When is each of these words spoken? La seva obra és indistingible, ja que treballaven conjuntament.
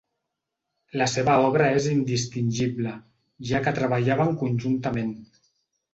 La 1.01 1.07
seva 1.15 1.35
obra 1.49 1.67
és 1.81 1.85
indistingible, 1.91 2.95
ja 3.51 3.61
que 3.67 3.75
treballaven 3.81 4.37
conjuntament. 4.45 5.17